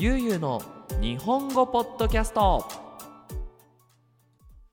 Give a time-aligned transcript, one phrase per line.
[0.00, 0.62] ゆうゆうの
[1.00, 2.64] 日本語ポッドキャスト。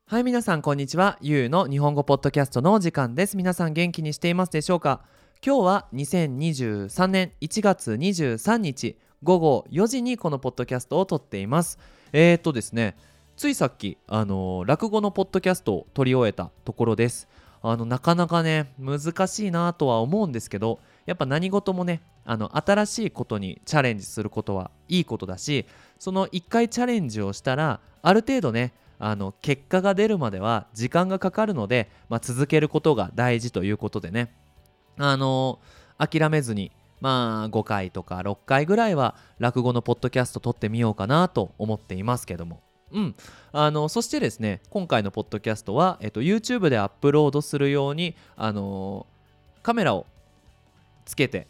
[0.05, 1.17] はい皆さんこんにちは。
[1.20, 3.35] ゆうの日本語ポッドキャストのお時間です。
[3.35, 5.01] 皆さん元気にしていますでしょうか？
[5.43, 11.80] 今日は2023年1月23日午後4時にこのポッドキャストを撮っています。
[12.14, 12.96] えー、っとですね
[13.36, 17.28] ついさっきあのー落語のポッドキャストを撮り終えたところです。
[17.64, 25.66] あのなかなかね難しいなとは思うんですけどやっぱ何事もねあの新しいことにチャレンジすることはいいことだし
[26.00, 34.34] その1回チャレンジをしたらある程度ねあの結果が出るまでは時間がかかるので、まあ、続けることが大事ということでね。
[34.98, 35.59] あの
[35.98, 36.71] 諦めずに
[37.02, 42.62] まあ5回とか6回ぐらいは落語のポッドキャスト撮ってみようかなと思っていますけども。
[42.91, 43.15] うん、
[43.52, 49.05] あのそしてですね今回のポッドキャストは、えっと、YouTube でアップロードするように、あの
[49.63, 50.05] カメラを
[51.04, 51.48] つけて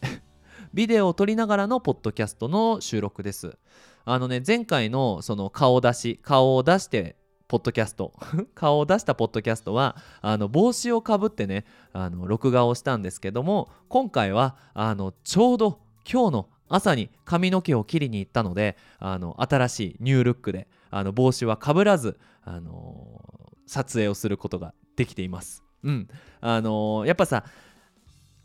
[0.75, 3.57] ビデオを撮りながらのポッドキャストの収録です。
[4.03, 7.15] あのね前回のその顔出し顔を出して
[7.47, 8.11] ポッドキャスト。
[8.55, 23.21] 顔を出したポッドキャストはあの帽子をかぶってねあの録画をしたんですけども今回はあのちょうど今日の朝に髪の毛を切りに行ったのであの新しいニュールックであの帽子はかぶらず、あの
[23.65, 25.63] 撮影をすることができています。
[25.83, 26.07] うん、
[26.41, 27.45] あのやっぱさ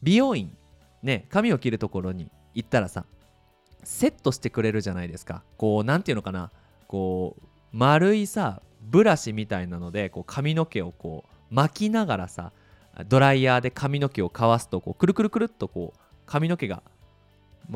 [0.02, 0.56] 美容院
[1.02, 3.04] ね髪を切るところに行ったらさ
[3.84, 5.42] セットしてくれるじゃないですか。
[5.56, 6.50] こうなんていうのかな。
[6.86, 12.52] こう丸いさブラシみたいなのでこう髪の毛をこう巻きながらさ
[13.08, 16.82] ドライヤーで髪の毛をかわすとこうくるくるくるっとこう髪の毛が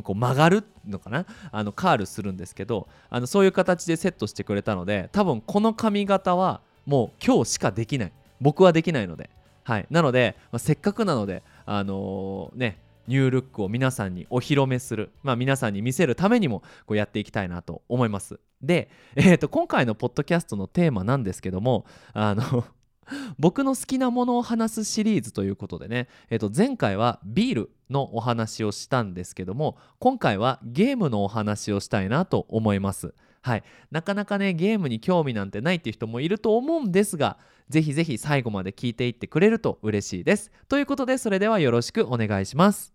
[0.02, 1.24] こう曲がるのかな。
[1.52, 8.12] あのカールするんですけどあのそういう形でセットしてくれたので多分この髪型はもう今日しかできない。
[8.40, 9.30] 僕はできないので。
[9.62, 9.86] はい。
[9.90, 18.40] なので、まあ、せっかくなのであのーねニュールックを皆さんにお披露目する、まあ、皆さんに見せるためにもこうやっていきたいなと思います。
[18.62, 22.64] で、 えー、と今回のポッドキャストのテーマなんですけどもあの
[23.38, 33.14] 僕の好きなものを話すシリーズということでね、えー、と前回はビールのお話をしたんですけども今回はゲームのお話をしたいなと思います。
[33.42, 33.62] はい。
[33.90, 37.36] なかなかねゲームに興味なんてないっていう人もいると思うんですが
[37.68, 40.50] ぜひぜひ最後まで聞いていってくれると嬉しいです。
[40.68, 42.93] ということでそれではよろしくお願いします。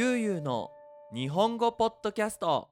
[0.00, 0.70] ゆうゆうの
[1.12, 2.70] 日本語ポッドキャスト。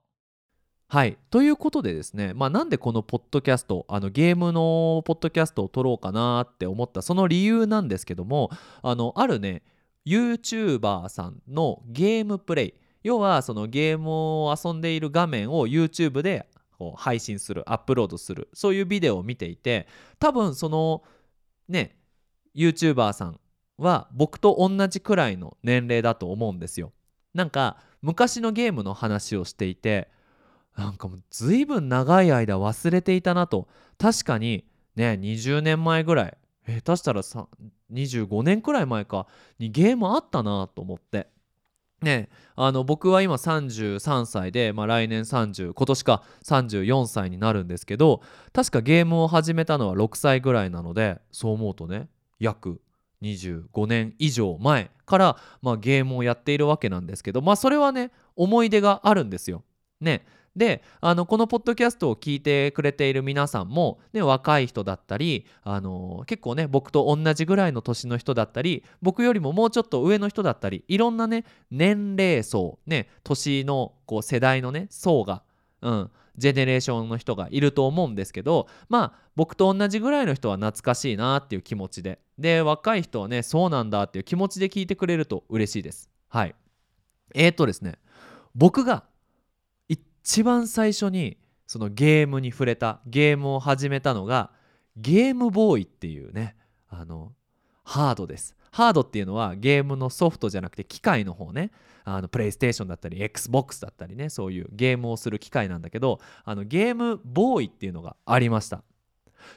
[0.89, 1.19] はい。
[1.28, 8.49] ということでですねまあなんでこのポッドキャストあのゲームのポッドキャストを撮ろうかなって思ったその理由なんですけども
[8.81, 9.62] あのあるね
[10.06, 14.09] YouTuber さんのゲームプレイ要はそのゲーム
[14.47, 19.87] を遊んでいる画面を YouTube でこう配信するアップロードするそういうビデオを見ていて
[20.19, 21.03] 多分その
[21.69, 21.99] ね
[22.56, 23.39] YouTuber さん
[23.77, 26.91] は僕と同じくらいの年齢だと思うんですよ。
[27.34, 30.09] なんか昔のゲームの話をしていて
[30.77, 33.69] なんかもう随分長い間忘れていたなと。
[33.99, 36.39] 確かにね20年前ぐらい。
[36.66, 37.49] 下手したらさ
[37.93, 39.27] 25年くらい前か。
[39.59, 41.28] にゲームあったなと思って。
[42.00, 48.22] ねあの僕は今33歳で、まあ、来年30今年か34歳になるんですけど
[48.53, 52.09] 確かゲームを始めたのは6歳ぐらいなのでそう思うとね
[52.39, 52.81] 約
[53.22, 59.64] 25年以上前から、まあ、ゲームをやっているわけなんですけどまあそれはね思い出があるんですよ。
[60.00, 60.24] ね
[60.58, 75.42] であのこのポッドキャストを聞いてくれている皆さんも、ね、若い人だったり、あの結構ね僕と同じぐらいの年の人だったり僕よりももうちょっと上の人だったりいろんなね年齢層ね年のこう世代のね層が、
[75.80, 82.21] うん、ジェネレーションの人がいると思うんですけどまあ僕と同じぐらいの人は懐かしいなっていう気持ちで。
[82.38, 86.09] で若い人はねそうなんだっていう気持ちで聞いてくれると嬉しいです。
[86.28, 86.54] はい。
[87.34, 87.98] えー、とですね
[88.54, 89.04] 僕が
[89.88, 94.50] 一番最初にそのゲームに触れたゲームを始めたのが
[94.97, 96.57] ゲームボーイっていうね
[96.89, 97.33] あの
[97.84, 98.57] ハードです。
[98.78, 101.72] ハードっていうのはゲームのソフトじゃなくて機械の方ね。
[102.04, 104.30] あのプレイステーションだったり XBOX だったりね。
[104.30, 108.84] そういうゲームをする機械なんだけどあのゲームボーイっていうのがありました。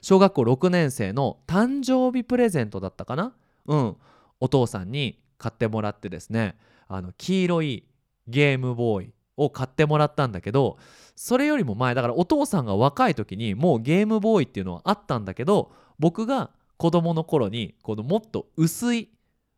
[0.01, 3.35] 小学校6年生の誕生日プレゼントだったかな？
[3.68, 3.95] うん。
[4.39, 6.57] お父さんに買ってもらってですね。
[6.88, 7.83] あの黄色い
[8.27, 10.77] ゲームボーイを買ってもらったんだけど
[11.15, 16.50] それよりも前だからお父さんが若い時にもうゲームボーイっていうのはあったんだけど僕が
[16.81, 19.11] 子供の頃にこのもっと薄い、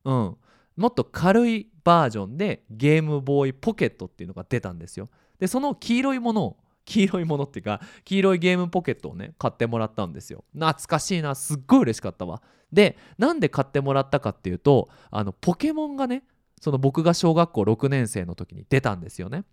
[0.04, 0.36] うん、
[0.76, 5.10] もっと軽いバージョンでゲームボーイポケットっていうのが出たんですよ。
[5.40, 10.44] でその黄色いものを 黄色いものっていうか黄色いゲームポケットをね買ってもらったんですよ。
[10.52, 12.42] 懐かしいなすっごい嬉しかったわ。
[12.74, 16.26] でなんで買ってもらったかっていうとあのポケモンがね
[16.60, 19.46] その僕が小学校6年生の時に出たんですよね。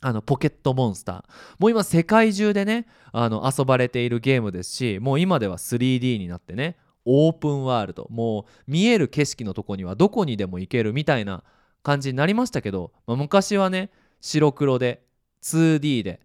[0.00, 1.24] あのポケットモンスター。
[1.58, 8.06] もう今世界中でねあの遊ばれているゲームですしもう今では 3D になってねオープンワールド。
[8.10, 11.42] もう見える景色のとこにはどこにでも行けるみたいな
[11.82, 13.90] 感じになりましたけど、まあ、昔はね
[14.20, 15.04] 白黒で
[15.42, 16.20] 2D で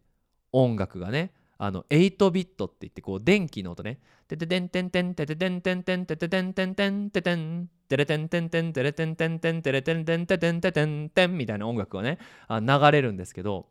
[0.51, 3.99] 音楽がねあの8ビットって言ってこう電気の音ね。
[4.27, 13.67] テテテンテンテンテテテンテンテンテテテンテンテンテテンテレテンテンテンテレテンテンテンテレテンテンテテンテテンテンみたいな音楽がね流れるんですけど。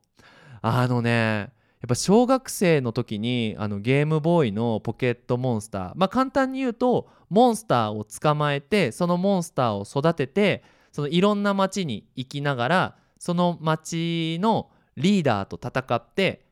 [0.61, 1.51] あのね
[1.81, 5.93] やっぱ小学生の時にあのゲームボーイのポケットモンスター。
[5.95, 16.47] まあ簡単に言うとモンスターを捕まえてそのモンスターを育ててそのいろんな街に行きながらその街のリーダーと戦って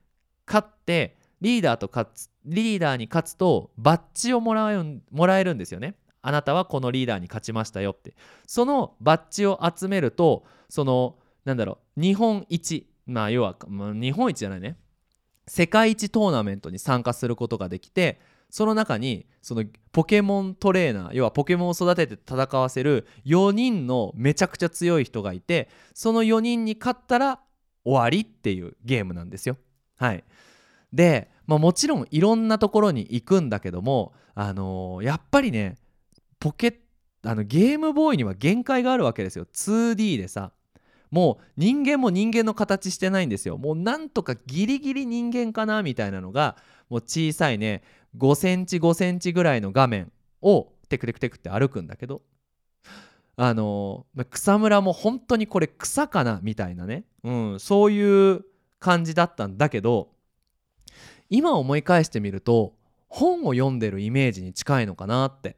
[0.46, 5.96] 勝ってリーダーと勝つリーダーに勝つとバッジをもらうもらえるんですよね。
[6.22, 8.14] あなたはこのリーダーに勝ちましたよって。
[8.46, 12.88] そのバッジを集めるとそのなんだろう日本一。
[13.06, 14.76] まあ要は、まあ、日本一じゃないね。
[15.48, 18.20] 世界一トーナメントに参加することができて
[18.50, 27.40] その中にそのポケモントレーナー要はポケモンを育てて戦わせる4人のめちゃくちゃ強い人がいてその4人に勝ったら
[27.84, 29.56] 終わりっていうゲームなんですよ。
[29.96, 30.24] はい、
[30.92, 35.76] で、まあ、もちろんいろんなところに行くんだけども、あのー、やっぱりね
[36.40, 36.80] ポケ
[37.22, 39.46] あのゲームボーイには限界があるわけですよ。
[39.52, 40.52] 2D でさ。
[41.10, 43.58] もう人間も人間の形してないんですよ。
[43.58, 46.56] もうなんとかギリギリ人間かなみたいなのが
[46.88, 47.82] もう小さいね
[48.16, 50.12] 5センチ5センチぐらいの画面
[50.42, 52.22] をテクテクテクって歩くんだけど
[53.36, 58.44] あの草むらも本当にこれ草かなみたいなね、うん、そういう
[58.78, 60.10] 感じだったんだけど
[61.28, 62.74] 今思い返してみると
[63.08, 65.56] 本を読んでるイメージに近いのかなって。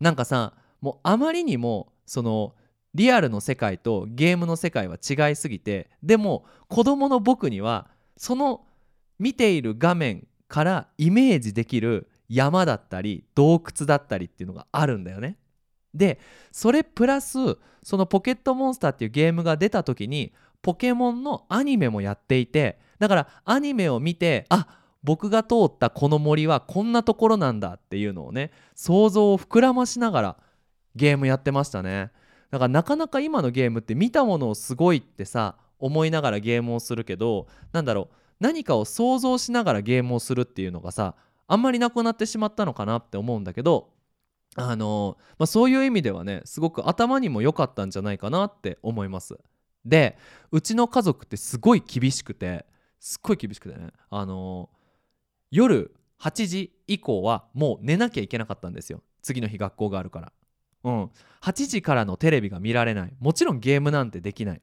[0.00, 2.54] なんかさもうあまりにもその
[2.96, 8.62] リアルの世界とゲームの世界は違いすぎてでも子供の僕にはその
[9.18, 15.36] 見ている画面からイメージできる山だったり洞窟だったりっていうのがあるんだよね。
[15.94, 16.18] で
[16.52, 17.38] それプラス
[17.82, 20.32] そのポケットモンスターっていうゲームが出た時に
[20.62, 24.66] ポケモンのアニメもやっていてだからアニメを見てあ
[25.02, 30.36] 僕が通ったこの森はこんなところなんだっていうのをね想像を膨らましながら
[30.96, 32.10] ゲームやってましたね
[32.56, 41.16] だからなかなか今のゲームって見たものをすごいってさ思いながらゲームをするけどなんだろう何かを想像しながらゲームをするっていうのがさ
[41.46, 43.90] あんまりなくなってしまったのかなって思うんだけど
[44.54, 49.36] あのまあ、そういう意味ではねすごく頭にも良かったんじゃないかなって思います。
[49.84, 50.16] で
[50.50, 52.64] うちの家族ってすごい厳しくて
[52.98, 54.70] すっごい厳しくてねあの
[55.50, 59.02] 夜8時以降はもう寝なきゃいけなかったんですよ。
[59.20, 60.32] 次の日学校があるから。
[60.86, 61.10] うん。
[61.42, 63.12] 8時からのテレビが見られない。
[63.18, 64.62] もちろんゲームなんてできない。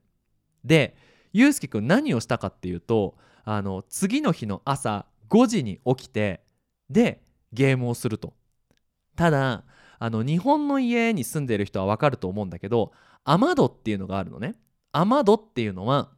[0.63, 0.95] で
[1.33, 6.41] ゆうすけくん何をしたかっていうとあの次の日の朝5時に起きて
[6.89, 7.21] で
[7.51, 8.33] ゲームをすると。
[9.17, 9.65] ただ
[9.99, 12.93] あの日本の家に住んでる人は分かると思うんだけど
[13.25, 14.55] 雨戸っていうのがあるのね。
[14.93, 16.09] 雨戸っていうのは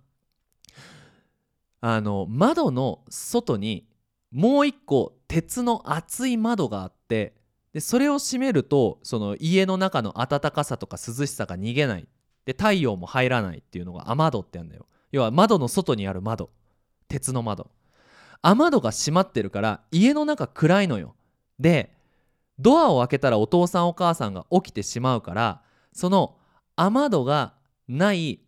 [1.82, 3.88] あの窓の外に
[4.32, 7.34] もう一個鉄の厚い窓があって
[7.76, 12.08] でそれを閉めるとその家の中の暖かさとか涼しさが逃げない。
[12.46, 14.86] で太陽も入らないっていうのが雨戸ってやるんだよ。
[15.12, 16.52] 要は窓の外にある窓。
[17.10, 17.70] 鉄の窓。
[18.42, 21.18] 雨戸が閉まってるから家の中暗いのよ。
[21.60, 21.92] で
[22.60, 26.38] ドアを開けたらお父さんお母さんが起きてしまうからその
[26.78, 27.56] 雨戸が
[27.90, 28.40] ない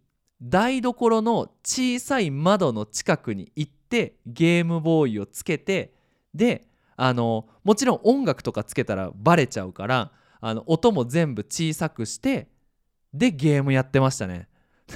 [0.41, 5.93] 台所の小さい窓の近くに行ってゲームボーイをつけて
[6.33, 6.65] で
[6.97, 10.11] あのもちろん音楽とかつけたらバレちゃうから
[10.41, 12.49] あの音も全部小さくして
[13.13, 14.49] でゲームやってましたね。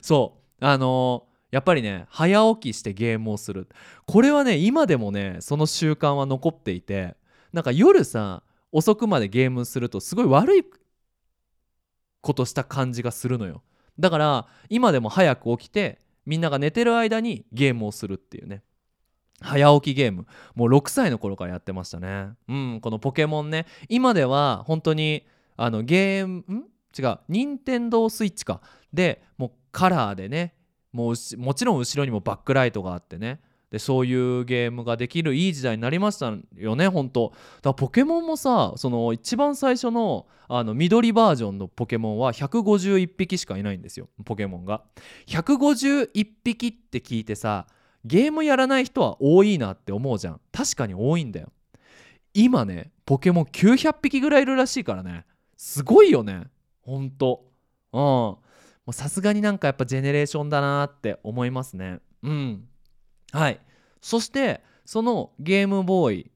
[0.00, 0.64] そう。
[0.64, 3.68] あのやっぱりね早起きしてゲームをする。
[4.06, 7.16] これはね今でもねその習慣は残っていて
[7.52, 10.64] なんか夜さ遅くまでゲームするとすごい悪い
[12.20, 13.62] ことした感じがするのよ。
[13.98, 18.62] だから今でも早く起きてみんなが寝てる間にゲームをするっていうね。
[19.40, 20.26] 早起きゲーム。
[20.54, 22.30] もう6歳の頃からやってましたね。
[22.48, 23.66] うんこのポケモンね。
[23.88, 25.26] 今では本当に
[25.56, 26.64] あのゲームん？
[26.96, 27.18] 違う。
[27.28, 28.60] 任天堂スイッチか。
[28.92, 30.54] でもうカラーでね。
[30.92, 33.40] もうもちろん後ろにもバックライトがあってね。
[33.70, 37.30] でそういうゲームができるいい時代になりましたよね本当。
[37.30, 44.84] だからポケモンもさその一番最初のあの緑バージョンのポケモンは151匹しかいないんですよポケモンが。
[45.26, 47.66] 151匹って聞いてさ
[48.04, 50.40] ゲームやらない人は多いなって思うじゃん。
[50.52, 51.52] 確かに多いんだよ。
[52.32, 55.24] 今ねポケモン900匹ぐらいいるらしいからね。
[55.56, 56.44] すごいよね。
[56.82, 57.44] ほんと。
[57.92, 58.00] う
[58.90, 58.92] ん。
[58.92, 62.00] さすがになんかやっぱジェネレーションだなって思いますね。
[62.22, 62.68] うん。
[63.32, 63.60] はい。
[64.00, 66.30] そしてそのゲームボーイ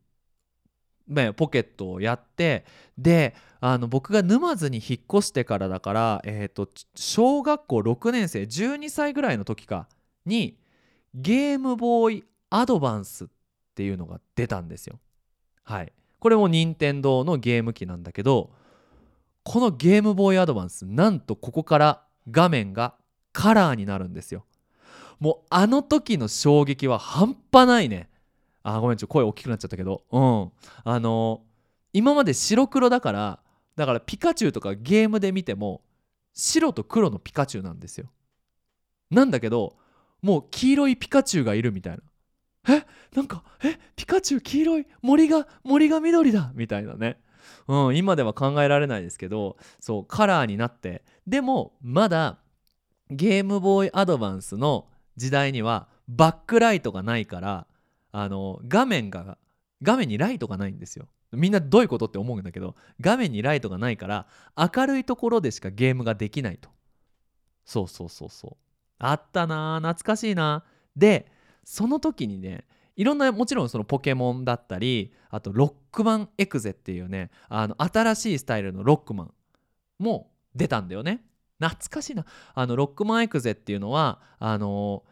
[1.09, 2.65] ね、ポケットをやって
[2.99, 9.89] であの僕が沼津に引っ越してからだから、えーと、小学校6年生12歳ぐらいの時か
[10.27, 10.59] に
[11.15, 13.29] ゲームボーイアドバンスっ
[13.75, 14.99] ていうのが出たんですよ。
[15.65, 15.93] はい。
[16.19, 18.50] これも任天堂のゲーム機なんだけど
[19.45, 22.95] このゲームボーイアドバンスなんとここから画面が
[23.33, 24.45] カラーになるんですよ。
[25.21, 28.09] もうあの時の衝撃は半端ないね。
[28.62, 30.03] あごめんちょっと声大きくなっちゃったけど。
[30.11, 30.50] うん。
[30.85, 31.43] あの
[31.93, 33.41] 今まで白黒だから
[33.77, 35.83] だからピカチュウとかゲームで見ても
[36.35, 38.11] 白と黒のピカチュウなんですよ。
[39.11, 39.77] なんだけど
[40.23, 42.75] もう黄色いピカチュウがいるみたいな。
[42.75, 42.85] え？
[43.15, 43.79] なんかえ？
[43.97, 46.53] ピカチュウ黄色い森が森が緑だ。
[46.55, 47.21] みたいなね。
[47.67, 51.05] うん、今では考えられないですけどそうカラーになって。
[51.27, 52.39] でもまだ
[53.11, 57.67] ゲームボーイアドバンスの時代にはバックライトがないから
[58.13, 59.39] あの画面が
[59.83, 61.07] 画面にライトがないんですよ。
[61.33, 66.71] みんなどういうことって思うんだけど画面にライトがないから明るいところでしかゲームができないと。
[67.65, 68.68] そうそうそうそう。
[68.99, 70.64] あったな懐かしいな。
[70.97, 71.31] で
[71.64, 72.64] その時にね
[72.97, 79.33] いろんなもちろんそのポケモンだったりあとロックマンエクゼっていうねあの新しいスタイルのロックマン
[79.99, 81.23] も出たんだよね。
[81.61, 82.25] 懐かしいな。
[82.55, 85.05] あのロックマンエクゼっていうのはあの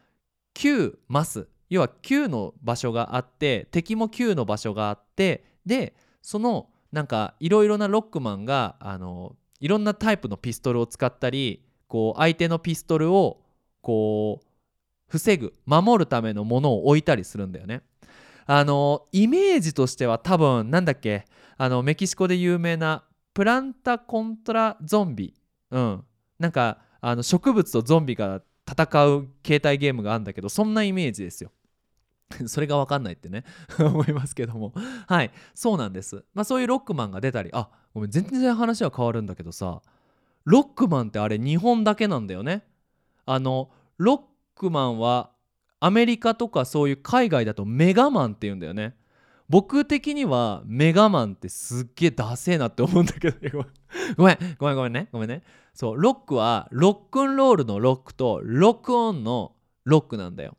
[0.55, 13.43] 9マス要は9の場所があって敵も9の場所があってでそのなんかいろいろなロックマンがあのいろんなタイプのピストルを使ったりこう相手のピストルを
[13.87, 14.47] こう
[15.07, 17.83] 防ぐ守るためのものを置いたりするんだよね。
[18.45, 21.25] あのイメージとしては多分なんだっけ
[21.57, 25.35] あのメキシコで有名なプランタコントラゾンビ。
[25.71, 26.05] うん。
[26.41, 31.53] なんかあの植物とゾンビが戦う携帯ゲームがあるんだけどそんなイメージですよ。
[32.49, 33.45] それが分かんないってね。
[33.79, 34.73] 思いますけども。
[35.07, 35.31] はい。
[35.55, 36.25] そうなんです。
[36.35, 37.51] まあそういうロックマンが出たり。
[37.53, 39.81] あごめん全然話は変わるんだけどさ。
[40.43, 42.65] ロックマンってあれ日本だけなんだよね。
[43.27, 44.21] あのロッ
[44.55, 45.31] クマンは
[45.81, 48.95] アメリカとかそういう海外だとメガマンって言うんだよね。
[49.49, 53.37] 僕的にはメガマンってすっげえダセえなって思うんだけど
[54.17, 55.09] ごめんごめんごめんね。
[55.13, 55.43] ごめんね。
[55.75, 59.53] そうロックはロックンロールのロックとロックオンの
[59.85, 60.57] ロックなんだよ。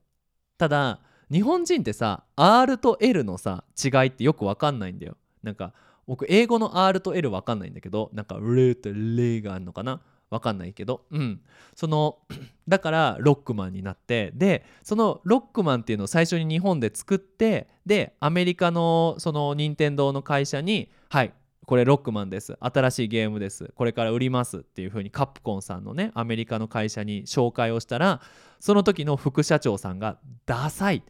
[0.58, 1.00] ただ
[1.32, 5.18] 日本人ってさ R と L のさ違いってよく分かんないんだよ。
[5.44, 5.74] なんか
[6.06, 10.02] 僕英語の R と L 分かんないんだけどなんかレとレがあるのかな。
[10.30, 11.06] 分かんないけど。
[11.12, 11.42] うん。
[11.76, 12.20] その
[12.68, 14.32] だからロックマンになって。
[14.34, 21.34] でそのロックマンっていうのを最初に日本で作ってでアメリカのその任天堂の会社にはい
[21.66, 22.58] これロックマンです。
[22.62, 23.74] 新しいゲームです。
[23.76, 24.60] これから売ります。
[24.60, 28.22] っていう風にカプコンさんのねアメリカの会社に紹介をしたら
[28.60, 31.04] その時の副社長さんが「ダサい」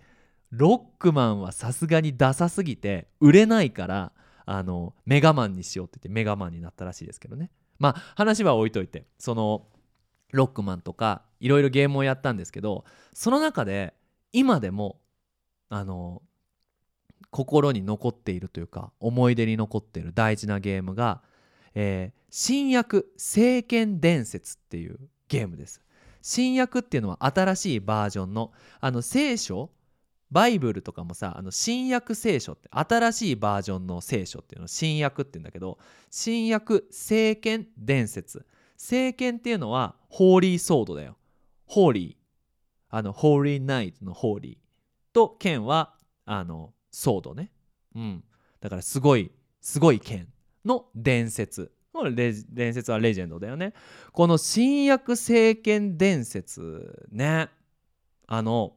[0.50, 4.12] ロックマンはさすがにダサすぎて売れないから
[4.46, 7.52] あのメガマンにしようって言ってメガマンになったらしいですけどね。
[7.80, 9.68] まあ話は置いといてその
[10.32, 13.94] ロックマンとかいろいろゲームをやったんですけどその中で
[14.34, 15.00] 今でも
[15.70, 16.22] あの
[17.30, 21.22] 心に残っているというか思い出に残っている大事なゲームが、
[21.76, 25.82] えー、新約聖剣伝説っていうゲームです。
[26.22, 29.70] 新約っていうのは新しいバージョンのあの聖書
[30.32, 35.78] バイブルとかもさあの新約聖書って新しいバージョンの聖書っていうのを新約って言うんだけど
[36.10, 38.46] 新約聖剣伝説。
[38.76, 41.18] 聖剣っていうのはホーリーソードだよ。
[41.66, 42.28] ホーリー。
[42.90, 44.58] あのホーリーナイトのホーリー
[45.14, 47.52] と剣はあのソードね。
[47.96, 48.24] うん。
[48.62, 49.32] だからすごい
[49.62, 50.28] すごい剣
[50.64, 51.72] の伝説。
[52.52, 53.74] 伝説はレジェンドだよね。
[54.12, 57.50] この新約聖剣伝説ね。
[58.28, 58.77] あの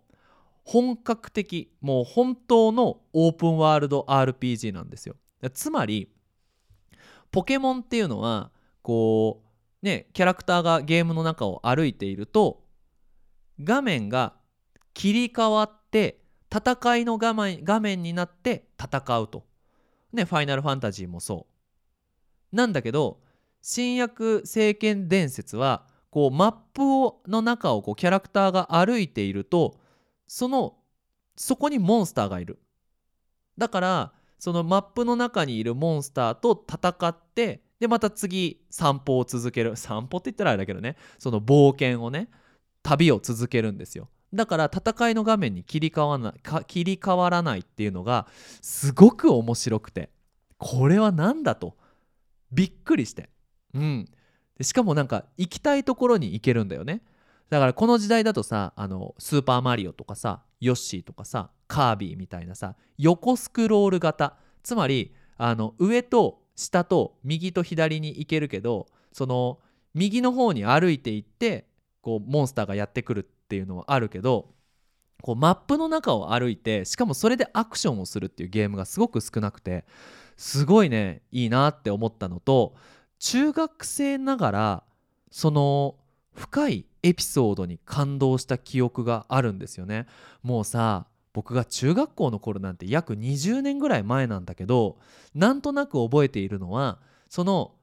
[0.73, 5.17] 本格的もう本当のオープンワールド RPG なんですよ。
[5.53, 6.13] つまり
[7.33, 9.43] ポケモンっていうのはこ
[9.83, 12.63] うねキャラクターがゲームの中を歩いていると
[13.61, 14.35] 画面が
[14.95, 16.21] 切り替わって
[16.55, 19.45] 戦いの画面画面になって戦うと。
[20.13, 21.49] ねファイナルファンタジーもそ
[22.53, 22.55] う。
[22.55, 23.19] なんだけど
[23.61, 29.80] 新約聖剣伝説はこうマップをの中をこうキャラクターが歩いていると
[30.33, 30.77] その
[31.35, 32.61] そこにモンスターがいる。
[33.59, 39.75] だからそのマップの中にいるモンスターと戦ってでまた次散歩を続ける。
[39.75, 40.97] 散歩って言ったらあれだけどね。
[41.19, 42.29] その冒険をね
[42.85, 44.09] 旅を続けるんですよ。
[44.33, 48.29] だから戦いの画面に切り替わらない切り替わらないっていうのが
[48.63, 50.11] すごく面白くて。
[50.59, 51.77] これは何だと。
[52.53, 53.31] びっくりして。
[53.75, 54.09] うん。
[54.57, 57.03] でしかもなんか行きたいところに行けるんだよね。
[57.51, 64.37] だからこの時代だとさあのスーパーマリオとかさヨッシーとかさカービィみたいなさ横スクロール型。
[64.63, 69.59] つまりあの上と下と右と左に行けるけどその
[69.95, 71.67] 右の方に歩いていって
[72.03, 74.51] こうモンスターがやってくるっていうのはあるけど
[75.23, 79.85] こうマップの中を歩いてしかもそれでアクションをするっていうゲームがすごく少なくて
[80.37, 82.75] すごいねいいなって思ったのと
[83.19, 84.83] 中学生ながら
[85.31, 85.97] その
[86.35, 90.07] 深いエピソードに感動した記憶があるんですよね。
[90.43, 94.99] もうさ僕が中学校の頃なんて約20年ぐらい前なんだけど
[95.35, 97.75] なんとなく覚えているのはその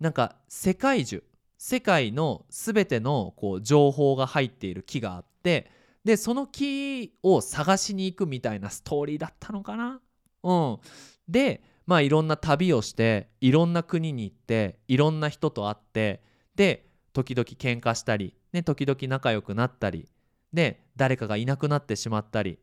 [0.00, 1.24] なんか世界樹
[1.56, 5.70] 世界の全てのこう情報が入っている木があって
[6.04, 10.00] でその木を探しに行くみたいなストーリーだったのかな？
[10.42, 10.78] うん。
[11.26, 16.22] でまあいろんな旅をしていろんな国に行っていろんな人と会って
[16.54, 20.08] で時々喧嘩したり、ね、時々仲良くなったり
[20.54, 22.58] で誰かがいなくなってしまったり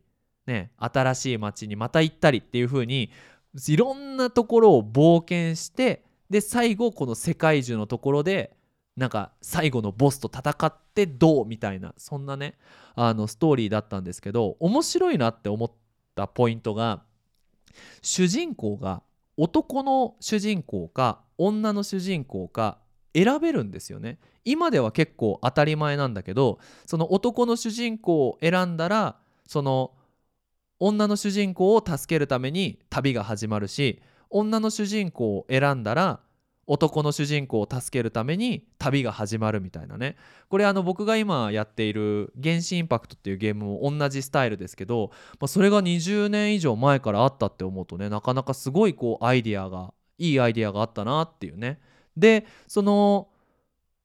[0.46, 3.10] ね、新しい街にまた行ったりっていう風に
[3.68, 8.56] いろんなところを冒険してで最後この世界中のところで
[8.96, 12.54] なんか最後のボスと戦ってどうみたいなそんなね
[12.94, 15.72] あのストーリーだったんですけど面白いなって思っ
[16.14, 17.02] たポイントが
[18.02, 19.02] 主人公が
[19.36, 22.78] 男の主人公か女の主人公か
[23.14, 24.18] 選べるんですよね。
[24.44, 29.16] 今では結構当たり前なんだけどその男の主人公を選んだら
[29.46, 29.92] その
[30.80, 36.20] 女の主人公を助けるために旅が始まるし女の主人公を選んだら
[36.66, 40.16] 男の主人公を助けるために旅が始まるみたいなね。
[40.48, 51.80] これあの僕が今やっている「原始インパクト」っていうゲームも同じスタイルですけど、まあ、それが20年以上前からあったって思うとねなかなかすごいこうアイディアがいいアイディアがあったなっていうね。
[52.16, 53.28] でその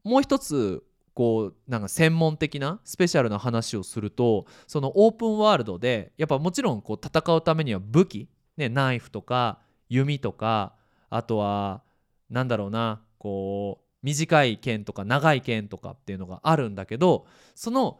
[0.04, 10.74] もう一つこうなんか専門的なスペシャルな話をするとそのオープンワールドでやっぱもちろんこう戦うためには武器、ね、ナイフとか弓とか
[11.10, 11.82] あとは
[12.30, 18.00] なんだろうなこう短い剣とか長い剣とかっていうのがあるんだけどその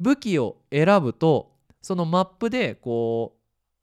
[0.00, 3.36] 武器を選ぶとそのマップでこ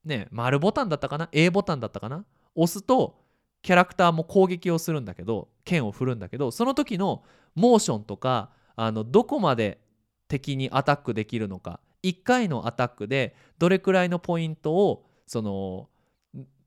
[0.04, 3.17] うね丸ボタンだったかな A ボタンだったかな押すと
[3.62, 7.22] キャラクターも攻撃をするんだけど剣を振るんだけどその時の
[7.54, 9.80] モーションとかあのどこまで
[10.28, 15.88] 敵にアタックできるのか1回のアタックでどれくらいのポイントをその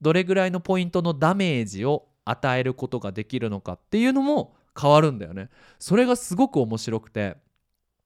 [0.01, 5.49] どれぐらいのポイントのダメージを与えることができるのかっていうのも変わるんだよね。
[5.80, 7.38] それがすごく面白くて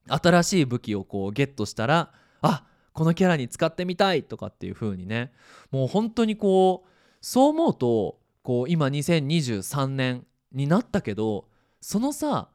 [0.08, 5.32] 新しい武器をこうゲットしたらあこのキャラに使ってみたいとかっていう風にね
[5.70, 11.48] もう本当にこうそう思うとこう今2023年になったけど
[11.80, 12.46] そのさ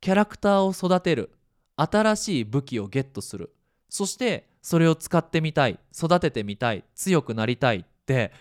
[0.00, 1.30] キャラクターを育てる
[1.76, 3.54] 新しい武器をゲットする
[3.88, 8.32] そしてそれを使ってみたい育ててみたい強くなりたいって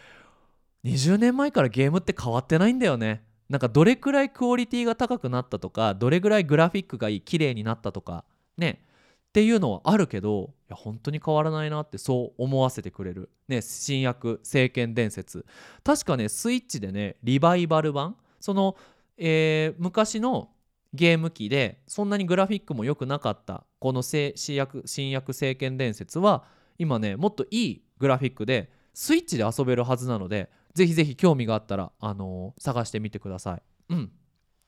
[0.84, 3.22] 20年前からゲームって変わってないんだよね。
[3.48, 8.24] なんかどれくらいクオリティが高くなったとかどれぐらいグラフィックがいい綺麗になったとか
[8.58, 8.84] ね。
[9.32, 15.46] っていうのはあるけどいや本当に変わらないなってそう思わせてくれるね新薬聖剣伝説
[15.86, 18.18] 確かねスイッチでねリバイバル版？
[18.42, 18.76] その、
[19.18, 20.50] えー、昔の
[20.94, 26.44] ゲーム機でそんなにグラフィックも良くなかったこの新薬新薬聖剣伝説は
[26.78, 33.62] 今ねもっといいグラフィックでスイッチで遊べるはずなのでぜひぜひ興味があったら、あのー、探してみてください。
[33.90, 34.12] うん。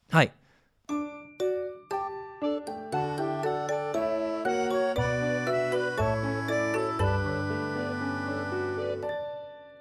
[0.10, 0.34] はい。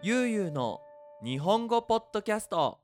[0.04, 0.80] ゆうゆうの
[1.22, 2.80] 日本語ポッドキャスト。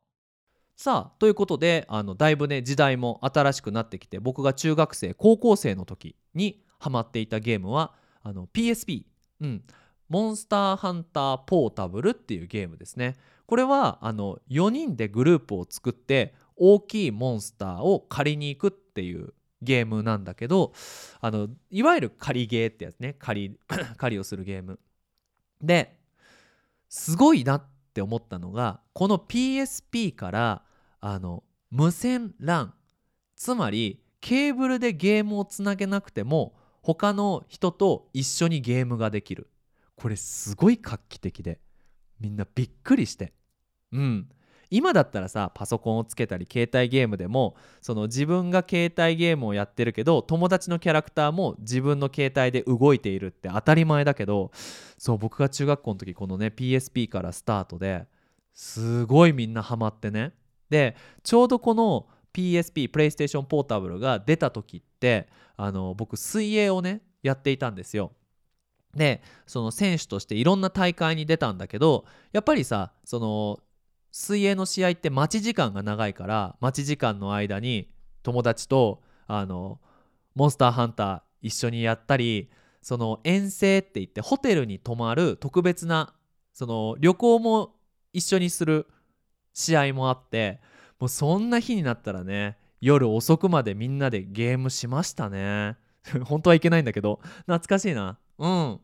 [0.77, 9.03] さあということであのだいぶね時代も新しくなってきて僕が中学生高校生の時にハマっていたゲームはあの PSP、
[9.41, 9.65] うん、
[10.09, 13.17] モンスターハンターポータブルっていうゲームですね。
[13.47, 20.73] これはあの4人でグループを作って大きいモンスターを借りに行くっていうゲームなんだけど
[21.21, 23.59] あのいわゆる仮ゲーってやつね仮
[23.97, 24.79] 仮 をするゲーム。
[25.61, 25.98] で
[26.89, 30.63] すごいなって思ったのがこの PSP から
[31.01, 32.73] あの無線 LAN
[33.37, 39.51] つまりケーブルでゲームをつなげなくても他の人と一緒にゲームができる。
[39.95, 41.61] これすごい画期的で
[42.21, 43.33] みんなびっくりして。
[43.93, 44.29] うん。
[44.71, 54.51] 今だったらさパソコンをつけたり携帯ゲームでもその自分が携帯ゲームをやってるけど友達のキャラクターも自分の携帯で動いているって当たり前だけど
[54.99, 58.07] そう僕が中学校の時このね PSP からスタートで
[58.53, 60.33] すごいみんなハマってね。
[60.69, 68.13] でちょうどこの PSP プレイステーションポータブルが出た時ってあの僕水泳をねやっていたんですよ。
[68.95, 73.61] でその選手としていろんな大会に出たんだけどやっぱりさその
[74.21, 77.89] 水泳の試合って待ち時間が長いから待ち時間の間に
[78.25, 79.79] 友達とあの
[80.35, 82.51] モンスターハンター一緒にやったり
[82.83, 86.15] その遠征って言ってホテルに泊まる特別な
[86.53, 87.77] その旅行も
[88.13, 88.89] 一緒にする
[89.53, 90.61] 試合もあって
[90.99, 95.77] もうそんな日になったらね夜遅くまでみんなでゲームしましたね。
[96.27, 98.19] 本当はいけないんだけど懐かしいな。
[98.39, 98.81] うん。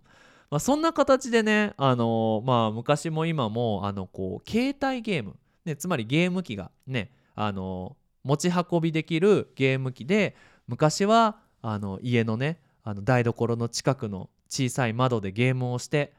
[0.50, 16.12] まあ、そんな形でね、あのー、まあ、昔も今もあのこう携帯ゲーム、ね、つまりゲーム機がね、あのー、持ち運びできるゲーム機で昔はあの家のねあの台所の近くの小さい窓でゲームをして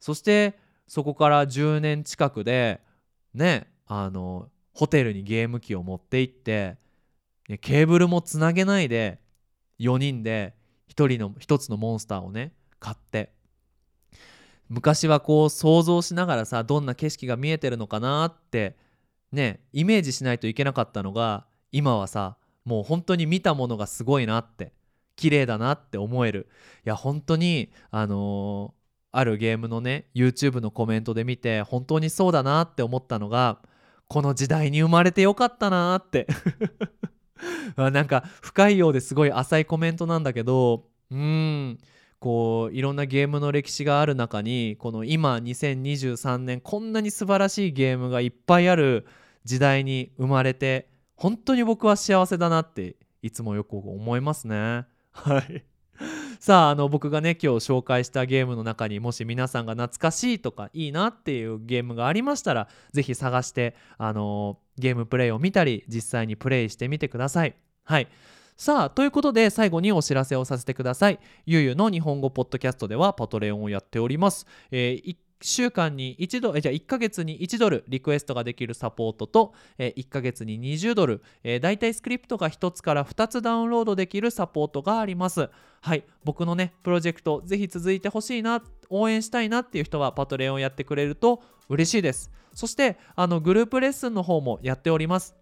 [0.00, 2.80] そしてそこから10年近くで
[3.34, 6.76] ねあのホテルにゲーム機を持って行って
[7.60, 9.18] ケーブルもつなげないで
[9.80, 10.54] 4人で
[10.90, 13.32] 1人の1つのモンスターをね買って
[14.72, 18.78] 昔はこう想像しながらさどんな景色が見えてるのかなって
[19.30, 24.72] ねイメージしないといけなかったのが今はさもう本当に見たものがすごいなって
[25.14, 26.48] 綺麗だなって思える。
[26.86, 33.58] いや本当にあのー、あるゲームのね YouTube のコメントで見て本当にそうだなって思ったのが
[34.08, 36.26] この時代に生まれてよかったなって。
[37.76, 41.78] なんか深いようですごい浅いコメントなんだけどうん。
[42.22, 49.08] こういろんなゲームの歴史がある中にこの今2023年こんなに素晴らしいゲームがいっぱいある
[49.44, 54.86] 時代に生まれて本当に僕は幸せだなっていつもよく思いますね。
[55.10, 55.64] はい
[56.38, 67.56] さああの僕がね今日紹介したゲームの中にもし皆さんが懐かしいとかいいなっていうゲームがありましたら是非探してあのゲームプレイを見たり実際にプレイしてみてください。
[67.82, 68.06] はい
[68.56, 71.18] さあということで最後にお知らせをさせてください。
[71.46, 85.50] ゆうゆうの日本語ポッドキャストではパトレオンをやっております、えー、1週間に1ドルじゃあ1ヶ月に1ドルリクエストができるサポートと、え、1ヶ月に20ドル、えー、だいたいスクリプトが1つから2つダウンロードできるサポートがあります。
[85.80, 86.04] はい。
[86.24, 92.30] 僕のねプロジェクトぜひ続いてほしいな応援したいなっていう人はパトレオンやってくれると嬉しいです。
[92.54, 95.34] そしてあのグループレッスンの方もやっております。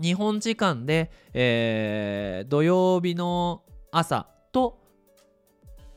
[0.00, 4.78] 日本時間で、えー、土曜日の朝と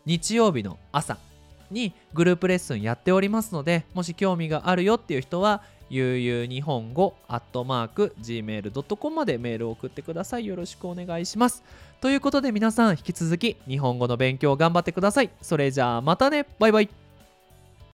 [0.06, 1.18] 日曜日の朝
[1.70, 10.46] にグループレッスンやっておりますのでもし興味があるよっていう人はゆう日本語アットマーク gmail.com までメールを送ってください。
[10.46, 11.64] よろしくお願いします。
[12.00, 15.30] ということで皆さん引き続き日本語の勉強を頑張ってください。
[15.42, 16.46] それじゃあまたね。
[16.60, 17.01] バイバイ。